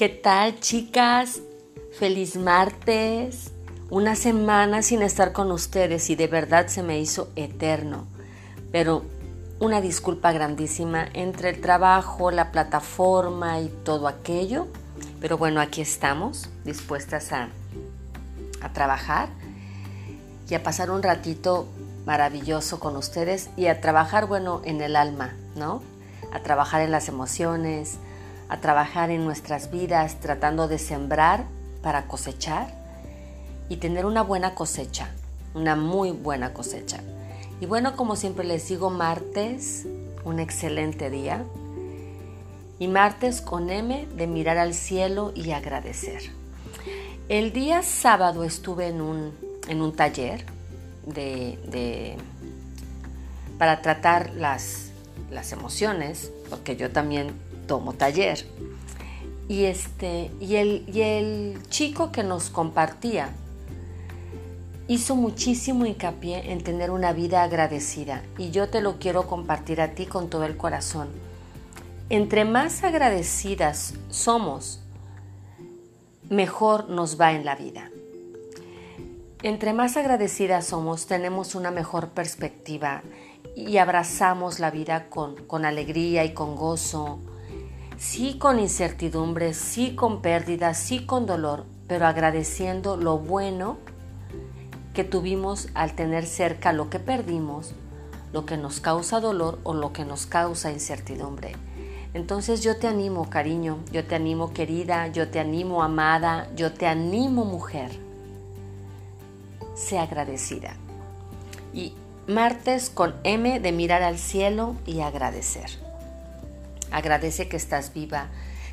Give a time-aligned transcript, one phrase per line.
[0.00, 1.42] ¿Qué tal chicas?
[1.92, 3.52] Feliz martes.
[3.90, 8.06] Una semana sin estar con ustedes y de verdad se me hizo eterno.
[8.72, 9.02] Pero
[9.58, 14.68] una disculpa grandísima entre el trabajo, la plataforma y todo aquello.
[15.20, 17.50] Pero bueno, aquí estamos, dispuestas a,
[18.62, 19.28] a trabajar
[20.48, 21.68] y a pasar un ratito
[22.06, 25.82] maravilloso con ustedes y a trabajar, bueno, en el alma, ¿no?
[26.32, 27.98] A trabajar en las emociones,
[28.50, 31.44] a trabajar en nuestras vidas tratando de sembrar
[31.82, 32.66] para cosechar
[33.68, 35.08] y tener una buena cosecha,
[35.54, 36.98] una muy buena cosecha.
[37.60, 39.86] Y bueno, como siempre les digo, martes,
[40.24, 41.44] un excelente día.
[42.80, 46.22] Y martes con M de mirar al cielo y agradecer.
[47.28, 49.32] El día sábado estuve en un,
[49.68, 50.44] en un taller
[51.06, 52.16] de,
[53.58, 54.90] para tratar las,
[55.30, 57.32] las emociones, porque yo también
[57.70, 58.44] tomo taller.
[59.48, 63.30] Y, este, y, el, y el chico que nos compartía
[64.88, 69.92] hizo muchísimo hincapié en tener una vida agradecida y yo te lo quiero compartir a
[69.92, 71.10] ti con todo el corazón.
[72.08, 74.80] Entre más agradecidas somos,
[76.28, 77.88] mejor nos va en la vida.
[79.44, 83.02] Entre más agradecidas somos, tenemos una mejor perspectiva
[83.54, 87.20] y abrazamos la vida con, con alegría y con gozo,
[88.00, 93.76] sí con incertidumbre, sí con pérdidas, sí con dolor, pero agradeciendo lo bueno
[94.94, 97.74] que tuvimos al tener cerca lo que perdimos,
[98.32, 101.52] lo que nos causa dolor o lo que nos causa incertidumbre.
[102.14, 106.86] Entonces yo te animo, cariño, yo te animo, querida, yo te animo, amada, yo te
[106.86, 107.90] animo, mujer.
[109.74, 110.74] Sea agradecida.
[111.74, 111.92] Y
[112.26, 115.89] martes con M de mirar al cielo y agradecer.
[116.90, 118.28] Agradece que estás viva.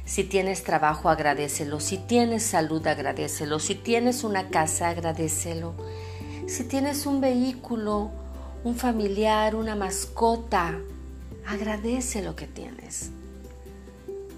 [0.06, 1.80] Si tienes trabajo, agradecelo.
[1.80, 3.59] Si tienes salud, agradecelo.
[3.59, 5.74] Si tienes una casa, agradecelo.
[6.47, 8.12] Si tienes un vehículo,
[8.64, 10.80] un familiar, una mascota,
[11.46, 13.12] agradece lo que tienes.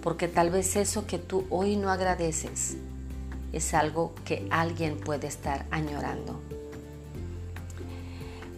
[0.02, 2.78] Porque tal vez eso que tú hoy no agradeces
[3.54, 6.40] es algo que alguien puede estar añorando.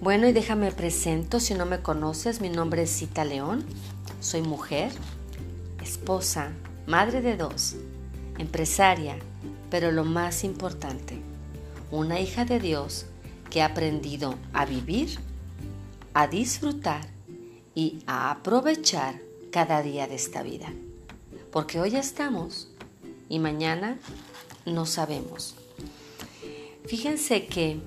[0.01, 3.63] Bueno, y déjame presento, si no me conoces, mi nombre es Cita León.
[4.19, 4.91] Soy mujer,
[5.81, 6.51] esposa,
[6.87, 7.75] madre de dos,
[8.37, 9.17] empresaria,
[9.69, 11.19] pero lo más importante,
[11.91, 13.05] una hija de Dios
[13.49, 15.19] que ha aprendido a vivir,
[16.13, 17.07] a disfrutar
[17.75, 19.19] y a aprovechar
[19.51, 20.71] cada día de esta vida.
[21.51, 22.69] Porque hoy estamos
[23.27, 23.97] y mañana
[24.65, 25.55] no sabemos.
[26.85, 27.81] Fíjense que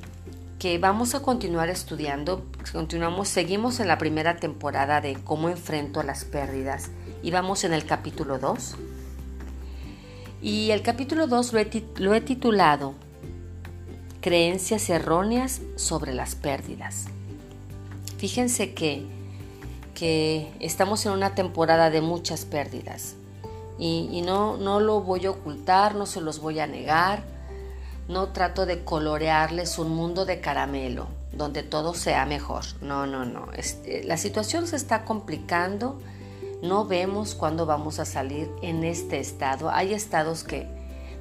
[0.65, 6.25] que vamos a continuar estudiando, continuamos, seguimos en la primera temporada de cómo enfrento las
[6.25, 6.89] pérdidas
[7.25, 8.77] y vamos en el capítulo 2.
[10.43, 11.53] Y el capítulo 2
[11.99, 12.95] lo he, titulado
[14.21, 17.07] Creencias erróneas sobre las pérdidas.
[18.19, 19.05] Fíjense que,
[19.95, 23.17] que estamos en una temporada de muchas pérdidas
[23.79, 27.35] y, y no, no lo voy a ocultar, no se los voy a negar
[28.09, 32.65] no trato de colorearles un mundo de caramelo donde todo sea mejor.
[32.81, 33.51] No, no, no.
[33.53, 36.01] Este, la situación se está complicando.
[36.65, 39.69] No vemos cuándo vamos a salir en este estado.
[39.69, 40.67] Hay estados que,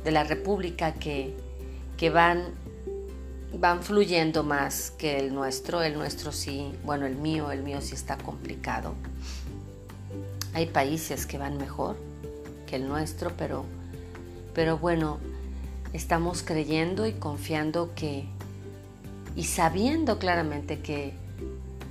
[0.06, 1.36] de la República que,
[1.98, 2.46] que van,
[3.60, 5.84] van fluyendo más que el nuestro.
[5.84, 8.94] El nuestro sí, bueno, el mío, el mío sí está complicado.
[10.54, 11.98] Hay países que van mejor
[12.66, 13.66] que el nuestro, pero,
[14.54, 15.18] pero bueno,
[15.92, 18.24] estamos creyendo y confiando que,
[19.36, 21.12] y sabiendo claramente que,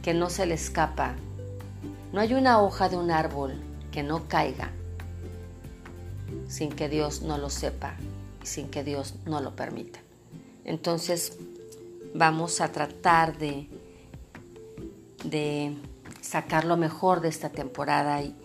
[0.02, 1.16] que no se le escapa.
[2.12, 3.54] No hay una hoja de un árbol
[3.90, 4.70] que no caiga
[6.46, 7.96] sin que Dios no lo sepa
[8.42, 10.00] y sin que Dios no lo permita.
[10.64, 11.38] Entonces
[12.14, 13.68] vamos a tratar de,
[16.20, 18.36] sacar lo mejor de esta temporada y,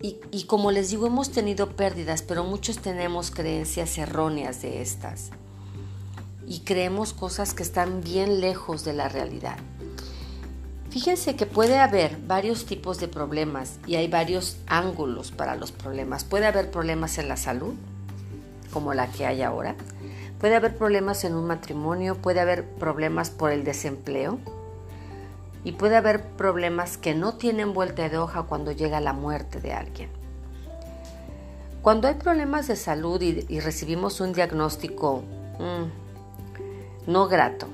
[0.00, 5.30] y, como les digo, hemos tenido pérdidas, pero muchos tenemos creencias erróneas de estas.
[6.46, 9.58] Y creemos cosas que están bien lejos de la realidad.
[10.90, 16.24] Fíjense que puede haber varios tipos de problemas y hay varios ángulos para los problemas.
[16.24, 17.74] Puede haber problemas en la salud,
[18.72, 19.74] como la que hay ahora.
[20.40, 24.38] Puede haber problemas en un matrimonio, puede haber problemas por el desempleo,
[25.64, 29.72] y puede haber problemas que no tienen vuelta de hoja cuando llega la muerte de
[29.72, 30.08] alguien.
[31.82, 35.22] Cuando hay problemas de salud y, recibimos un diagnóstico
[35.58, 37.66] mm, no grato,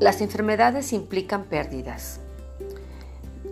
[0.00, 2.20] las enfermedades implican pérdidas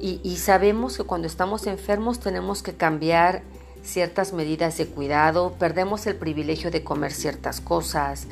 [0.01, 3.43] y, sabemos que cuando estamos enfermos tenemos que cambiar
[3.83, 8.27] ciertas medidas de cuidado, perdemos el privilegio de comer ciertas cosas,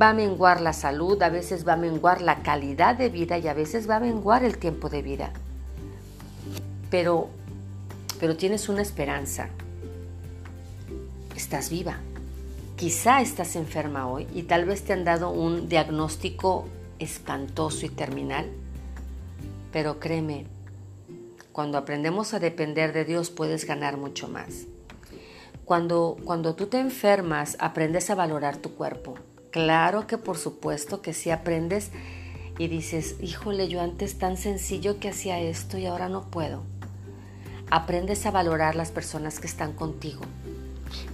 [0.00, 3.46] va a menguar la salud, a veces va a menguar la calidad de vida y
[3.46, 5.30] a veces va a menguar el tiempo de vida.
[6.90, 7.28] Pero,
[8.18, 9.50] pero tienes una esperanza.
[11.36, 11.98] Estás viva.
[12.74, 16.64] Quizá estás enferma hoy y tal vez te han dado un diagnóstico
[16.98, 18.50] espantoso y terminal.
[19.72, 20.46] Pero créeme,
[21.52, 24.66] cuando aprendemos a depender de Dios puedes ganar mucho más.
[25.64, 29.14] Cuando, cuando tú te enfermas, aprendes a valorar tu cuerpo.
[29.50, 31.90] Claro que por supuesto que sí aprendes
[32.58, 36.62] y dices, híjole, yo antes tan sencillo que hacía esto y ahora no puedo.
[37.70, 40.22] Aprendes a valorar las personas que están contigo.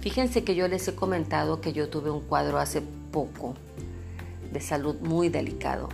[0.01, 2.81] Fíjense que yo les he comentado que yo tuve un cuadro hace
[3.11, 3.55] poco
[4.51, 5.89] de salud muy delicado.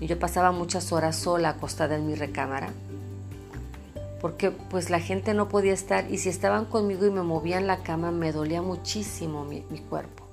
[0.00, 2.70] Y yo pasaba muchas horas sola acostada en mi recámara
[4.20, 7.82] porque pues la gente no podía estar y si estaban conmigo y me movían la
[7.82, 10.24] cama me dolía muchísimo mi, cuerpo.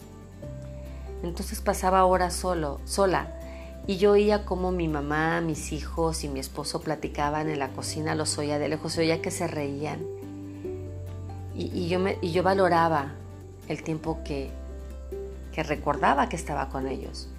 [1.24, 3.32] Entonces pasaba horas solo, sola
[3.88, 8.16] y yo oía como mi mamá, mis hijos y mi esposo platicaban en la cocina,
[8.16, 10.00] los oía de lejos, oía que se reían.
[11.58, 13.14] Y, yo, me, y yo valoraba
[13.70, 14.50] el tiempo que,
[15.54, 17.30] que recordaba que estaba con ellos.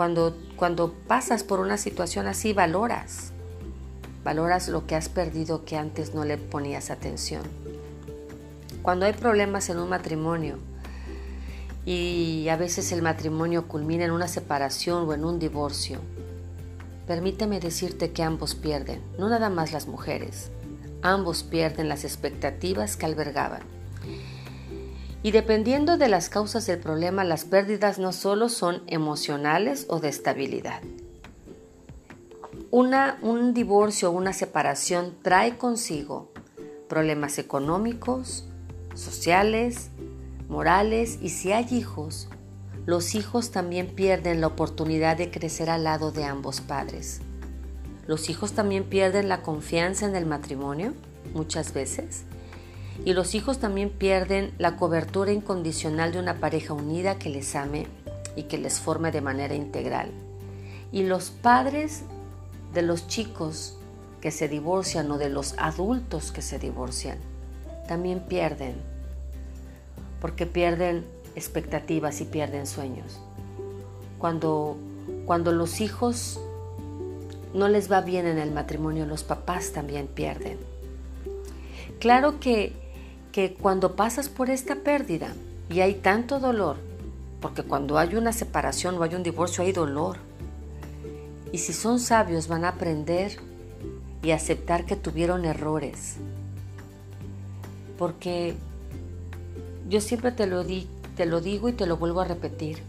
[0.00, 3.34] Cuando, cuando pasas por una situación así, valoras
[4.24, 7.42] Valoras lo que has perdido que antes no le ponías atención.
[8.80, 10.56] Cuando hay problemas en un matrimonio
[11.84, 15.98] y a veces el matrimonio culmina en una separación o en un divorcio,
[17.06, 20.50] permíteme decirte que ambos pierden, no nada más las mujeres.
[21.02, 23.79] Ambos pierden las expectativas que albergaban.
[25.22, 30.08] Y dependiendo de las causas del problema, las pérdidas no solo son emocionales o de
[30.08, 30.80] estabilidad,
[32.70, 36.30] un divorcio o una separación trae consigo
[36.88, 38.44] problemas económicos,
[38.94, 39.90] sociales,
[40.48, 42.28] morales y si hay hijos,
[42.86, 47.20] los hijos también pierden la oportunidad de crecer al lado de ambos padres.
[48.06, 50.94] Los hijos también pierden la confianza en el matrimonio,
[51.34, 52.24] muchas veces,
[53.04, 57.86] y los hijos también pierden la cobertura incondicional de una pareja unida que les ame
[58.36, 60.10] y que les forme de manera integral.
[60.92, 62.02] Y los padres
[62.74, 63.76] de los chicos
[64.20, 67.18] que se divorcian o de los adultos que se divorcian
[67.88, 68.74] también pierden,
[70.20, 71.04] porque pierden
[71.34, 73.18] expectativas y pierden sueños.
[74.18, 74.76] Cuando,
[75.24, 76.38] cuando los hijos
[77.54, 80.58] no les va bien en el matrimonio, los papás también pierden.
[81.98, 82.72] Claro que,
[83.32, 85.34] que cuando pasas por esta pérdida
[85.68, 86.76] y hay tanto dolor,
[87.40, 90.18] porque cuando hay una separación o hay un divorcio hay dolor,
[91.52, 93.38] y si son sabios van a aprender
[94.22, 96.16] y aceptar que tuvieron errores.
[97.98, 98.54] Porque
[99.88, 100.86] yo siempre te lo, di,
[101.16, 102.82] te lo digo y te lo vuelvo a repetir.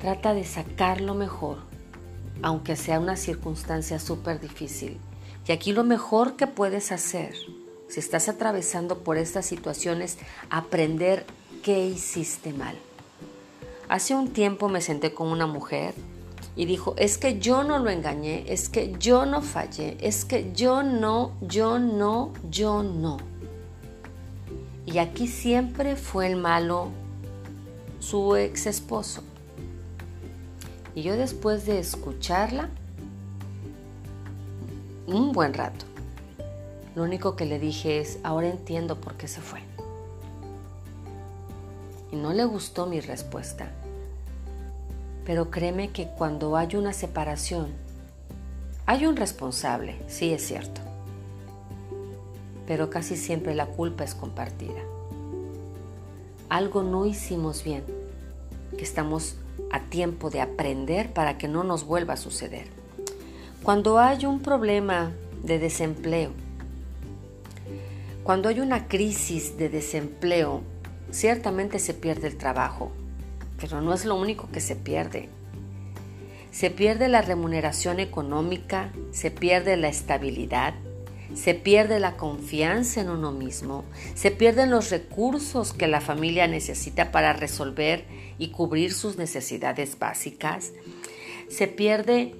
[0.00, 1.58] Trata de sacar lo mejor,
[2.42, 4.98] aunque sea una circunstancia súper difícil.
[5.46, 7.34] Y aquí lo mejor que puedes hacer,
[7.94, 10.18] si estás atravesando por estas situaciones,
[10.50, 11.24] aprender
[11.62, 12.74] qué hiciste mal.
[13.88, 15.94] Hace un tiempo me senté con una mujer
[16.56, 20.50] y dijo, es que yo no lo engañé, es que yo no fallé, es que
[20.52, 23.18] yo no, yo no, yo no.
[24.86, 26.88] Y aquí siempre fue el malo
[28.00, 29.22] su ex esposo.
[30.96, 32.70] Y yo después de escucharla,
[35.06, 35.84] un buen rato,
[36.94, 39.60] lo único que le dije es, ahora entiendo por qué se fue.
[42.12, 43.72] Y no le gustó mi respuesta.
[45.24, 47.68] Pero créeme que cuando hay una separación,
[48.86, 50.80] hay un responsable, sí es cierto.
[52.66, 54.80] Pero casi siempre la culpa es compartida.
[56.48, 57.82] Algo no hicimos bien,
[58.76, 59.34] que estamos
[59.72, 62.68] a tiempo de aprender para que no nos vuelva a suceder.
[63.64, 65.10] Cuando hay un problema
[65.42, 66.30] de desempleo,
[68.24, 70.62] cuando hay una crisis de desempleo,
[71.10, 72.90] ciertamente se pierde el trabajo,
[73.60, 75.28] pero no es lo único que se pierde.
[76.50, 80.72] Se pierde la remuneración económica, se pierde la estabilidad,
[81.34, 87.12] se pierde la confianza en uno mismo, se pierden los recursos que la familia necesita
[87.12, 88.06] para resolver
[88.38, 90.72] y cubrir sus necesidades básicas,
[91.50, 92.34] se pierde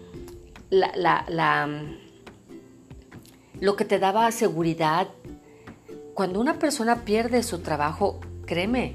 [3.61, 5.09] lo que te daba seguridad.
[6.15, 8.95] Cuando una persona pierde su trabajo, créeme,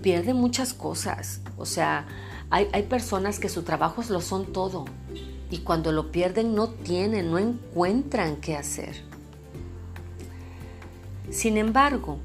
[0.00, 1.42] pierde muchas cosas.
[1.58, 2.06] O sea,
[2.48, 4.86] hay, personas que su trabajo lo son todo.
[5.50, 8.96] y cuando lo pierden no tienen, no encuentran qué hacer.
[11.28, 12.16] Sin embargo,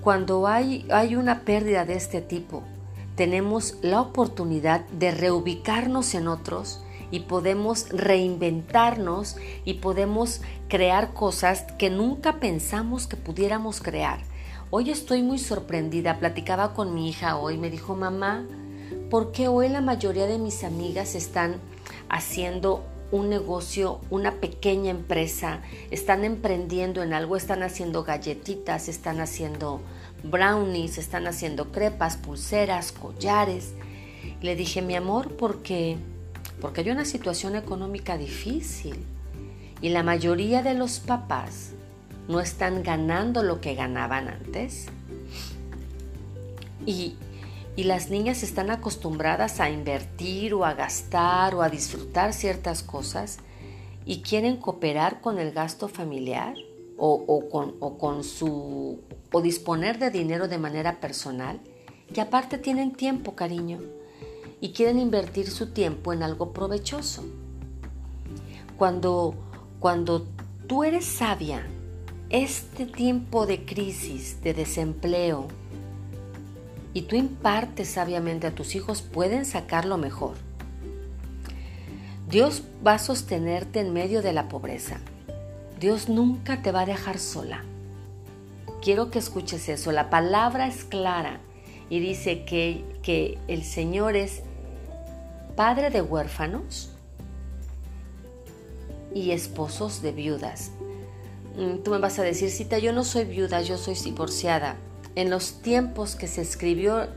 [0.00, 2.64] cuando hay, hay una pérdida de este tipo,
[3.14, 11.90] tenemos la oportunidad de reubicarnos en otros y podemos reinventarnos y podemos crear cosas que
[11.90, 14.20] nunca pensamos que pudiéramos crear.
[14.70, 18.44] Hoy estoy muy sorprendida, platicaba con mi hija hoy, me dijo mamá,
[19.10, 21.56] ¿por qué hoy la mayoría de mis amigas están
[22.08, 25.60] haciendo un negocio, una pequeña empresa,
[25.90, 29.80] están emprendiendo en algo, están haciendo galletitas, están haciendo
[30.24, 33.74] brownies, están haciendo crepas, pulseras, collares.
[34.40, 35.98] Le dije, mi amor, porque
[36.60, 38.96] porque hay una situación económica difícil
[39.80, 41.72] y la mayoría de los papás
[42.28, 44.86] no están ganando lo que ganaban antes.
[46.84, 47.16] Y,
[47.76, 53.38] y las niñas están acostumbradas a invertir o a gastar o a disfrutar ciertas cosas
[54.04, 56.54] y quieren cooperar con el gasto familiar
[56.98, 61.60] o, con, o con su o disponer de dinero de manera personal
[62.14, 63.80] y aparte tienen tiempo, cariño
[64.60, 67.24] y quieren invertir su tiempo en algo provechoso.
[68.76, 69.34] Cuando,
[69.80, 70.26] cuando
[70.66, 71.66] tú eres sabia,
[72.30, 75.46] este tiempo de crisis, de desempleo,
[76.92, 80.34] y tú impartes sabiamente a tus hijos, pueden sacar lo mejor.
[82.28, 84.98] Dios va a sostenerte en medio de la pobreza.
[85.78, 87.64] Dios nunca te va a dejar sola.
[88.80, 89.92] Quiero que escuches eso.
[89.92, 91.40] La palabra es clara
[91.90, 94.42] y dice que, que el Señor es
[95.56, 96.90] padre de huérfanos
[99.14, 100.70] y esposos de viudas.
[101.56, 104.76] Mm, tú me vas a decir, Cita, yo no soy viuda, yo soy divorciada.
[105.14, 107.08] En los tiempos que se escribió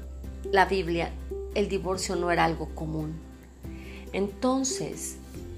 [0.51, 1.12] la Biblia,
[1.53, 3.19] el divorcio no era algo común.
[4.13, 5.17] Entonces,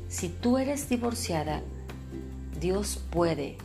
[0.10, 1.62] si tú eres divorciada,
[2.60, 3.58] Dios puede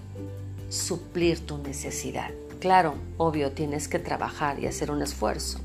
[0.69, 2.31] suplir tu necesidad.
[2.61, 5.61] Claro, obvio, tienes que trabajar y hacer un esfuerzo.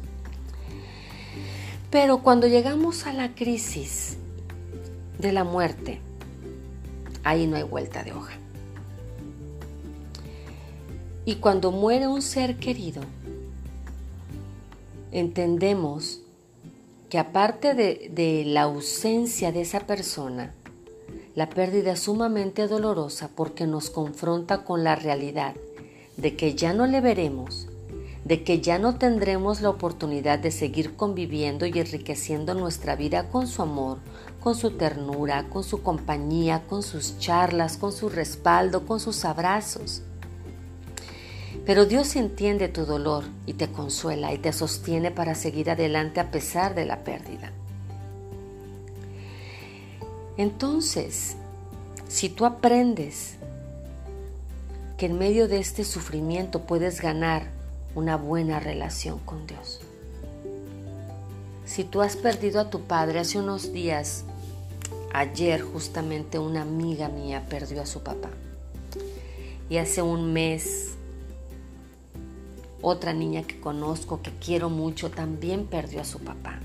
[1.91, 4.15] Pero cuando llegamos a la crisis
[5.19, 5.99] de la muerte,
[7.25, 8.33] ahí no hay vuelta de hoja.
[11.25, 13.01] Y cuando muere un ser querido,
[15.11, 16.21] entendemos
[17.09, 20.53] que aparte de, de, la ausencia de esa persona,
[21.35, 25.55] la pérdida es sumamente dolorosa porque nos confronta con la realidad
[26.15, 27.67] de que ya no le veremos
[28.31, 33.45] de que ya no tendremos la oportunidad de seguir conviviendo y enriqueciendo nuestra vida con
[33.45, 33.97] su amor,
[34.39, 40.03] con su ternura, con su compañía, con sus charlas, con su respaldo, con sus abrazos.
[41.65, 46.31] Pero Dios entiende tu dolor y te consuela y te sostiene para seguir adelante a
[46.31, 47.51] pesar de la pérdida.
[50.37, 51.35] Entonces,
[52.07, 53.35] si tú aprendes
[54.97, 57.59] que en medio de este sufrimiento puedes ganar
[57.95, 59.81] una buena relación con Dios.
[61.65, 64.25] Si tú has perdido a tu padre hace unos días,
[65.13, 68.29] ayer justamente una amiga mía perdió a su papá.
[69.69, 70.95] Y hace un mes
[72.81, 76.59] otra niña que conozco, que quiero mucho, también perdió a su papá.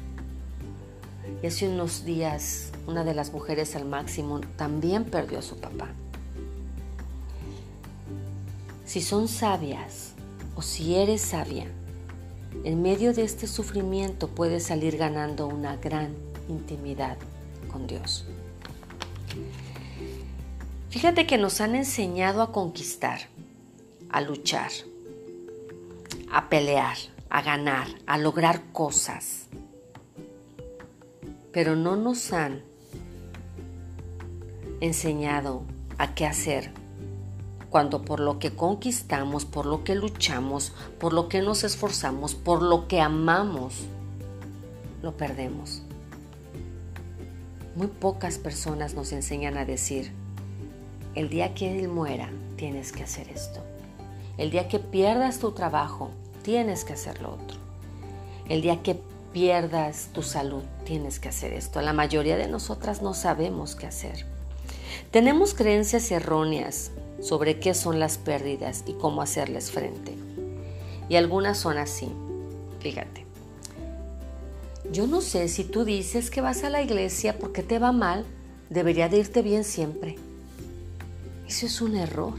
[1.42, 5.88] Y hace unos días una de las mujeres al máximo también perdió a su papá.
[8.84, 10.15] Si son sabias,
[10.56, 11.66] o si eres sabia,
[12.64, 16.16] en medio de este sufrimiento puedes salir ganando una gran
[16.48, 17.18] intimidad
[17.70, 18.26] con Dios.
[20.88, 23.20] Fíjate que nos han enseñado a conquistar,
[24.10, 24.70] a luchar,
[26.32, 26.96] a pelear,
[27.28, 29.46] a ganar, a lograr cosas,
[31.52, 32.62] pero no nos han
[34.80, 35.64] enseñado
[35.98, 36.70] a qué hacer
[37.76, 42.62] cuando por lo que conquistamos, por lo que luchamos, por lo que nos esforzamos, por
[42.62, 43.74] lo que amamos,
[45.02, 45.82] lo perdemos.
[47.74, 50.10] Muy pocas personas nos enseñan a decir,
[51.14, 53.60] el día que él muera, tienes que hacer esto.
[54.38, 56.08] El día que pierdas tu trabajo,
[56.40, 57.58] tienes que hacer lo otro.
[58.48, 58.98] El día que
[59.34, 61.82] pierdas tu salud, tienes que hacer esto.
[61.82, 64.24] La mayoría de nosotras no sabemos qué hacer.
[65.10, 70.14] Tenemos creencias erróneas sobre qué son las pérdidas y cómo hacerles frente.
[71.08, 72.08] Y algunas son así.
[72.80, 73.24] Fíjate.
[74.92, 78.24] Yo no sé si tú dices que vas a la iglesia porque te va mal,
[78.70, 80.16] debería de irte bien siempre.
[81.46, 82.34] Eso es un error.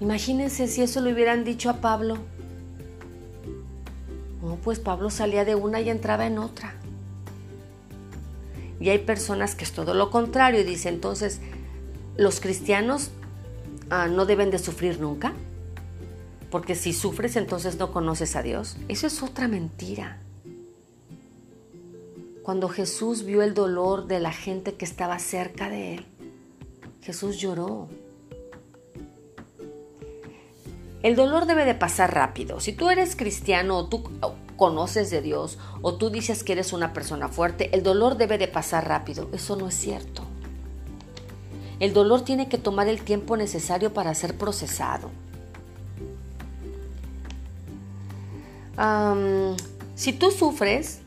[0.00, 2.16] Imagínense si eso le hubieran dicho a Pablo.
[4.42, 6.79] No, pues Pablo salía de una y entraba en otra.
[8.80, 11.40] Y hay personas que es todo lo contrario y dice entonces,
[12.16, 13.10] los cristianos
[13.90, 15.34] ah, no deben de sufrir nunca,
[16.50, 18.76] porque si sufres entonces no conoces a Dios.
[18.88, 20.18] Eso es otra mentira.
[22.42, 26.06] Cuando Jesús vio el dolor de la gente que estaba cerca de él,
[27.02, 27.88] Jesús lloró.
[31.02, 32.60] El dolor debe de pasar rápido.
[32.60, 34.02] Si tú eres cristiano o tú
[34.60, 38.46] conoces de Dios o tú dices que eres una persona fuerte, el dolor debe de
[38.46, 39.30] pasar rápido.
[39.32, 40.22] Eso no es cierto.
[41.78, 45.10] El dolor tiene que tomar el tiempo necesario para ser procesado.
[49.94, 51.00] si tú sufres,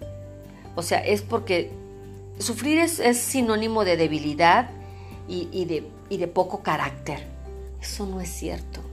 [0.76, 1.72] o sea, es porque
[2.40, 4.72] sufrir es, sinónimo de debilidad
[5.28, 7.28] y, de, y de poco carácter.
[7.80, 8.93] Eso no es cierto.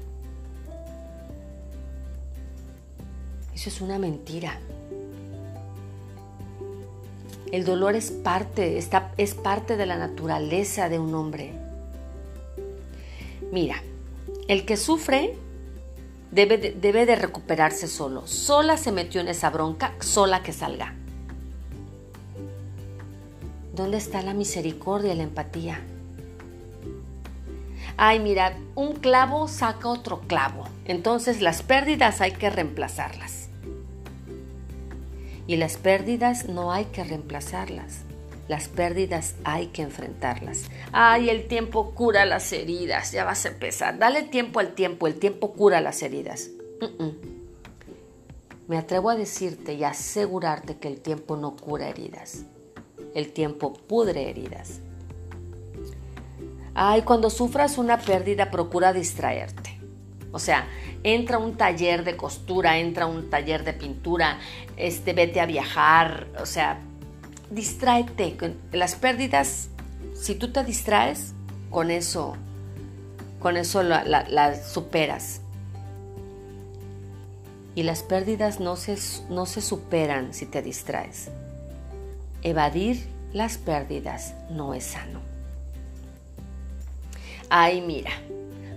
[3.60, 4.58] Eso es una mentira.
[7.52, 11.52] El dolor es parte, está, es parte de la naturaleza de un hombre.
[13.52, 13.82] Mira,
[14.48, 15.36] el que sufre
[16.30, 18.26] debe de, debe de recuperarse solo.
[18.26, 20.94] Sola se metió en esa bronca, sola que salga.
[23.74, 25.82] ¿Dónde está la misericordia la empatía?
[27.98, 30.66] Ay, mira, un clavo saca otro clavo.
[30.86, 33.39] Entonces las pérdidas hay que reemplazarlas.
[35.50, 38.02] Y las pérdidas no hay que reemplazarlas.
[38.46, 40.66] Las pérdidas hay que enfrentarlas.
[40.92, 43.10] Ay, el tiempo cura las heridas.
[43.10, 43.98] Ya vas a empezar.
[43.98, 45.08] Dale tiempo al tiempo.
[45.08, 46.50] El tiempo cura las heridas.
[48.68, 52.44] Me atrevo a decirte y asegurarte que el tiempo no cura heridas.
[53.16, 54.78] El tiempo pudre heridas.
[56.74, 59.59] Ay, cuando sufras una pérdida, procura distraerte.
[60.32, 60.66] O sea,
[61.02, 64.38] entra a un taller de costura, entra a un taller de pintura,
[64.76, 66.78] este, vete a viajar, o sea,
[67.50, 68.36] distráete.
[68.72, 69.70] Las pérdidas,
[70.14, 71.34] si tú te distraes,
[71.70, 72.36] con eso,
[73.38, 75.40] con eso las superas.
[77.74, 78.98] Y las pérdidas no se,
[79.30, 81.30] no se superan si te distraes.
[82.42, 85.20] Evadir las pérdidas no es sano.
[87.48, 88.10] Ay, mira,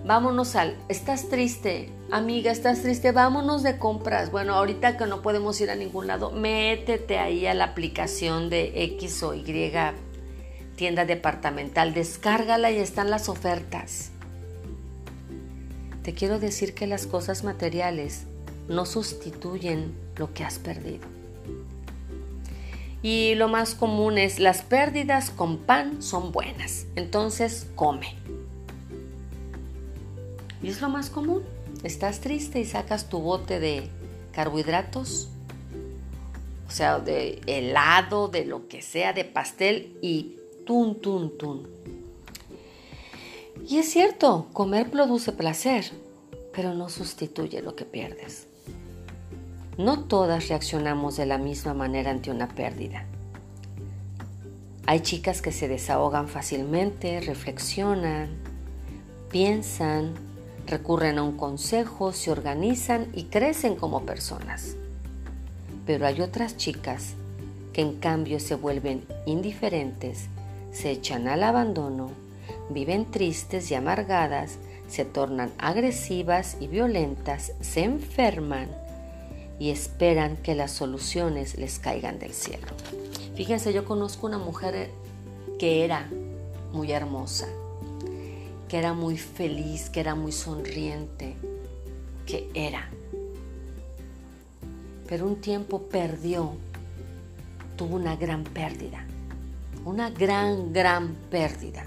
[0.04, 4.30] vámonos al, estás triste, amiga, estás triste, vámonos de compras.
[4.30, 8.84] Bueno, ahorita que no podemos ir a ningún lado, métete ahí a la aplicación de
[8.84, 9.44] X o Y
[10.76, 14.10] tienda departamental, descárgala y están las ofertas.
[16.02, 18.24] Te quiero decir que las cosas materiales
[18.68, 21.06] no sustituyen lo que has perdido.
[23.02, 28.16] Y lo más común es las pérdidas con pan son buenas, entonces come.
[30.64, 31.42] Y es lo más común.
[31.82, 33.90] Estás triste y sacas tu bote de
[34.32, 35.28] carbohidratos,
[36.66, 41.68] o sea, de helado, de lo que sea, de pastel y tun, tun, tun.
[43.68, 45.84] Y es cierto, comer produce placer,
[46.54, 48.46] pero no sustituye lo que pierdes.
[49.76, 53.04] No todas reaccionamos de la misma manera ante una pérdida.
[54.86, 58.30] Hay chicas que se desahogan fácilmente, reflexionan,
[59.30, 60.14] piensan,
[60.66, 64.76] recurren a un consejo, se organizan y crecen como personas.
[65.86, 67.14] Pero hay otras chicas
[67.72, 70.26] que en cambio se vuelven indiferentes,
[70.72, 72.10] se echan al abandono,
[72.70, 78.68] viven tristes y amargadas, se tornan agresivas y violentas, se enferman
[79.58, 82.66] y esperan que las soluciones les caigan del cielo.
[83.34, 84.90] Fíjense, yo conozco una mujer
[85.58, 86.08] que era
[86.72, 87.46] muy hermosa,
[88.68, 91.36] que era muy feliz, que era muy sonriente,
[92.26, 92.88] que era.
[95.08, 96.52] Pero un tiempo perdió,
[97.76, 99.04] tuvo una gran pérdida,
[99.84, 101.84] una gran, gran pérdida.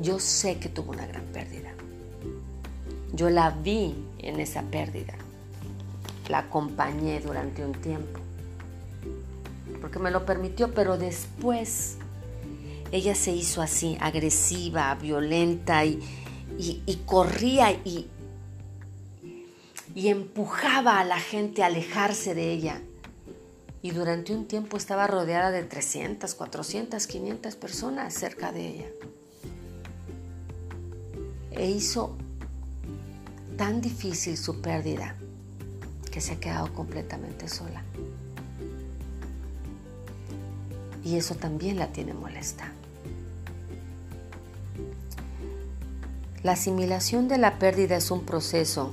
[0.00, 1.70] Yo sé que tuvo una gran pérdida.
[3.12, 5.14] Yo la vi en esa pérdida.
[6.28, 8.18] La acompañé durante un tiempo.
[9.80, 11.98] Porque me lo permitió, pero después
[12.92, 15.98] ella se hizo así, agresiva, violenta y,
[17.06, 18.10] corría y,
[19.94, 22.82] empujaba a la gente a alejarse de ella.
[23.80, 28.86] Y durante un tiempo estaba rodeada de 300, 400, 500 personas cerca de ella.
[31.52, 32.16] E hizo
[33.56, 35.16] tan difícil su pérdida
[36.12, 37.82] que se ha quedado completamente sola.
[41.02, 42.72] Y eso también la tiene molesta.
[46.42, 48.92] La asimilación de la pérdida es un proceso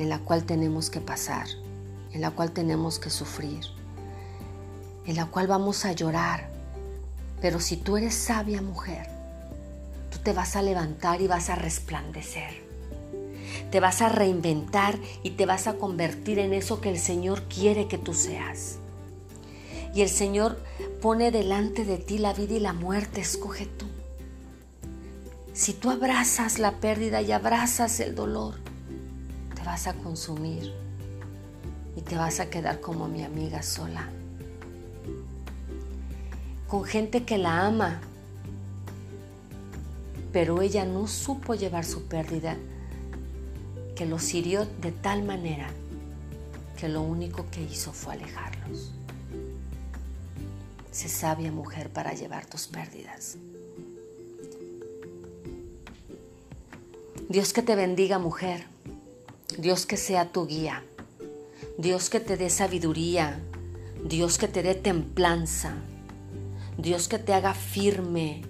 [0.00, 1.46] en la cual tenemos que pasar,
[2.12, 3.60] en la cual tenemos que sufrir,
[5.06, 6.50] en la cual vamos a llorar.
[7.40, 9.06] Pero si tú eres sabia mujer,
[10.10, 12.64] tú te vas a levantar y vas a resplandecer.
[13.70, 17.86] Te vas a reinventar y te vas a convertir en eso que el Señor quiere
[17.86, 18.78] que tú seas.
[19.94, 20.58] Y el Señor
[21.00, 23.86] pone delante de ti la vida y la muerte, escoge tú.
[25.56, 28.56] Si tú abrazas la pérdida y abrazas el dolor,
[29.54, 30.74] te vas a consumir
[31.96, 34.06] y te vas a quedar como mi amiga sola.
[36.68, 38.02] Con gente que la ama,
[40.30, 42.58] pero ella no supo llevar su pérdida,
[43.94, 45.70] que los hirió de tal manera
[46.78, 48.92] que lo único que hizo fue alejarlos.
[50.90, 53.38] Sé sabia mujer para llevar tus pérdidas.
[57.28, 58.66] Dios que te bendiga mujer,
[59.58, 60.84] Dios que sea tu guía.
[61.78, 63.40] Dios que te dé sabiduría,
[64.02, 65.74] Dios que te dé templanza,
[66.78, 68.42] Dios que te haga firme,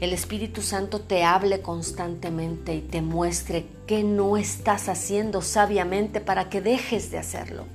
[0.00, 6.48] el Espíritu Santo te hable constantemente y te muestre qué no estás haciendo sabiamente para
[6.48, 7.66] que dejes de hacerlo.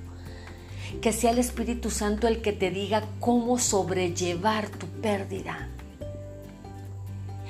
[1.00, 5.67] Que sea el Espíritu Santo el que te diga cómo sobrellevar tu pérdida.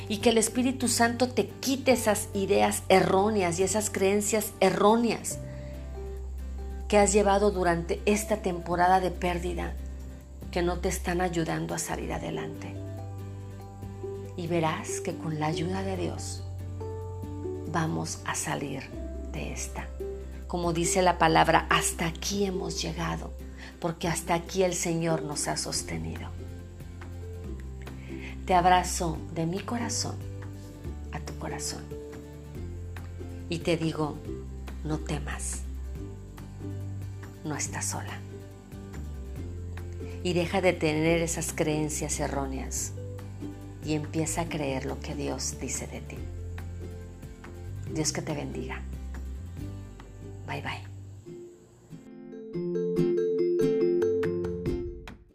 [0.09, 5.39] Y que el Espíritu Santo te quite esas ideas erróneas y esas creencias erróneas
[6.89, 9.75] que has llevado durante esta temporada de pérdida
[10.51, 12.75] que no te están ayudando a salir adelante.
[14.37, 16.43] Y verás que con la ayuda de Dios
[17.71, 18.85] vamos a salir
[19.33, 19.87] de esta.
[20.47, 23.31] Como dice la palabra, hasta aquí hemos llegado,
[23.81, 26.38] porque hasta aquí el Señor nos ha sostenido.
[28.49, 30.17] Te abrazo de mi corazón
[31.13, 31.85] a tu corazón
[33.51, 34.17] y te digo,
[34.85, 35.61] no temas
[37.45, 38.19] no estás sola.
[40.23, 42.93] Y deja de tener esas creencias erróneas
[43.85, 46.17] y empieza a creer lo que Dios dice de ti.
[47.93, 48.81] Dios que te bendiga.
[50.47, 50.88] Bye bye.